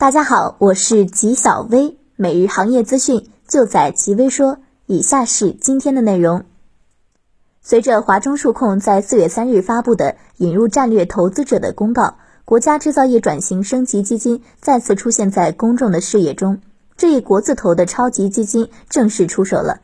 [0.00, 4.56] 大家好，我是吉小薇，每日行业资讯就在吉微说。
[4.86, 6.44] 以下是今天的内容。
[7.60, 12.16] 随着华中数控在四月三日发布的引入战略投资者的公告，
[12.46, 16.62] 国家制造业转型升级基金再次出现在公众的视野中。
[16.96, 19.82] 这一国字头的超级基金正式出手了。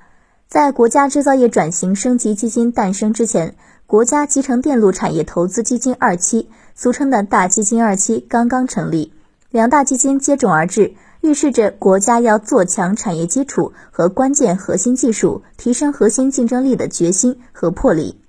[0.49, 3.55] 在国家制造业转型升级基金诞生之前，
[3.87, 9.13] 国家集成电路产业投资基金二期，俗称的大基金二期刚刚成立。
[9.57, 10.93] 两大基金接踵而至，
[11.23, 18.21] 预示着国家要做强产业基础和关键核心技术，提升核心竞争力的决心和魄力。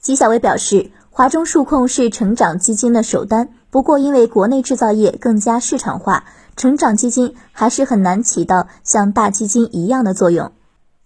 [0.00, 6.24] 纪晓薇表示，华中数控是成长基金的首单，不过因为国内制造业更加市场化，
[6.56, 10.50] 成长基金还是很难起到像大基金一样的作用。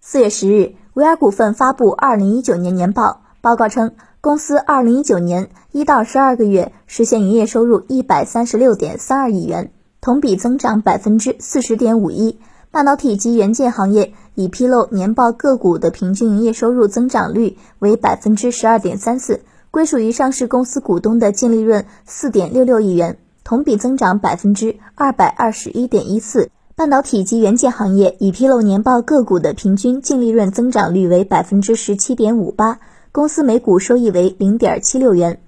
[0.00, 3.90] 四月十日，维尔股份发布二零一九年年报，报告称。
[4.20, 9.70] 公司二零一九年一到十二个月实现营业收入一百三十六点三二亿元，
[10.00, 12.40] 同比增长百分之四十点五一。
[12.72, 26.50] 半导体及元件行业已披露年报个股的平均营业收入增长率为百分之十二点三四，归属于上市公司股东的净利润四点六六亿元，同比增长百分之二百二十一点一四。
[26.74, 32.80] 半导体及元件行业已披露年报个股的平均净利润增长率为百分之十七点五八。
[33.18, 35.40] 公司每股收益为零点七六元。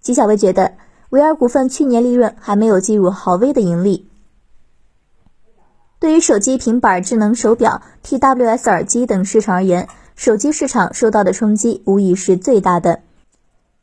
[0.00, 0.72] 纪晓薇觉得，
[1.10, 4.08] 维尔股份去年利润还没有计入豪威的盈利。
[5.98, 13.00] 对于手机、平板、智能手表、TWS 耳机等市场而言，手机市场受到的冲击无疑是最大的。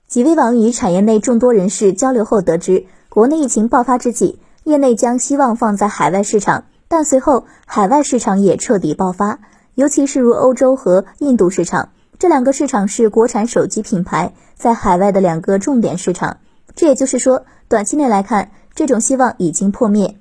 [0.08, 9.42] 极微网与产业内众多人士交流后得知，国内疫情爆发之际，业内将希望放在海外市场，但随后海外市场也彻底爆发，
[9.76, 11.90] 尤其是如欧洲和印度市场。
[12.20, 16.38] 这两个市场是国产手机品牌在海外的两个重点市场，
[16.76, 20.18] 这也就是说，短期内来看，这种希望已经破灭。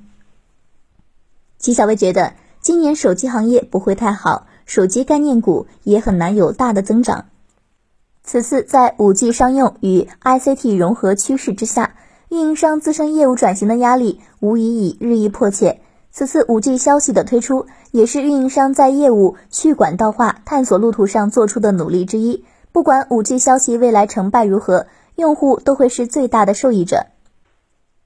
[1.58, 7.24] 齐小薇觉得，今年手机行业不会太好，手机概念股也很难有大的增长。
[8.22, 11.96] 此次在五 G 商用与 ICT 融合趋势之下，
[12.28, 15.80] 运营商自身业务转型的压力无疑已日益迫切。
[16.18, 22.44] 此次五 G 消息的推出，也是运营商在业务去管道化探索路途上做出的努力之一。
[22.72, 27.06] 不管五 G 消息未来成败如何，用户都会是最大的受益者。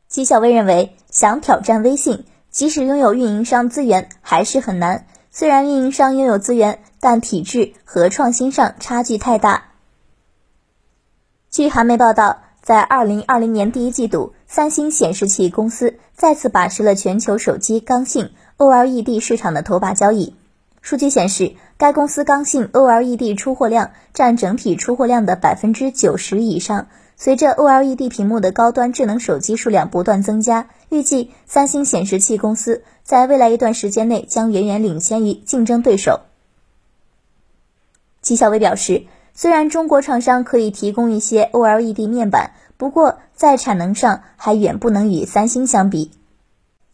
[0.08, 5.06] 纪晓薇认为，想挑战微信，即使拥有运营商资源，还是很难。
[5.30, 9.68] 虽然运营商拥有资源，但体制和创新上差距太大。
[11.50, 12.40] 据韩媒报道。
[12.62, 20.36] 在二零二零年第一季度，三星显示器公司再次把持了全球手机刚性 OLED 市场的头把交椅。
[20.82, 26.88] 数据显示，该公司刚性 OLED 出货量占整体出货量的百分之九十以上。
[27.16, 36.20] 随着 OLED 屏幕的高端智能手机数量不断增加，预计三星显示器公司在未来一段时间内将远远领先于竞争对手。
[38.20, 39.06] 纪晓薇表示。
[39.34, 42.50] 虽然中国厂商可以提供一些 OLED 面板，
[42.82, 46.10] 不过在产能上还远不能与三星相比。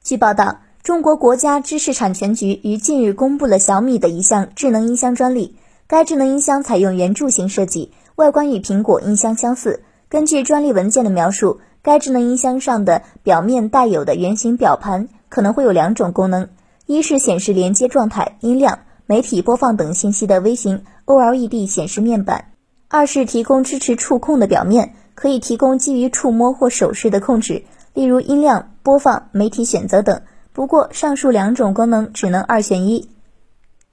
[0.02, 5.56] 据报道，中国国家知识产权局于近日公布了小米的一项智能音箱专利。
[5.86, 9.82] 该智能音箱采用圆柱形设计，外观与苹果音箱相似。
[10.10, 16.50] 根据专利文件的描述，该智能音箱上的表面带有的圆形表盘可能会有两种功能：
[16.84, 18.80] 一是显示连接状态、音量。
[19.06, 22.52] 媒体播放等信息的微型 OLED 显示面板，
[22.88, 30.22] 二是提供支持触控的表面，可以提供基于触摸或手势的控制，例如音量、播放、媒体选择等。
[30.52, 33.10] 不过，上述两种功能只能二选一。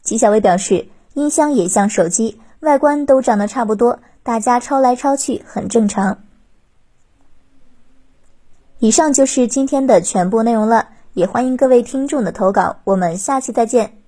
[0.03, 6.19] 纪晓薇表示，音箱也像手机，外观都长得差不多，大家抄来抄去很正常。
[8.77, 14.04] 以上就是今天的全部内容了，也欢迎各位听众的投稿，我们下期再见。